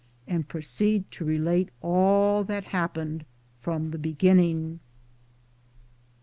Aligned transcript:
And 0.25 0.33
now 0.33 0.33
I 0.33 0.37
will 0.37 0.43
proceed 0.45 1.11
to 1.11 1.25
relate 1.25 1.69
all 1.83 2.43
that 2.45 2.63
happened 2.63 3.23
from 3.59 3.91
the 3.91 3.99
begin* 3.99 4.37
ning. 4.37 4.79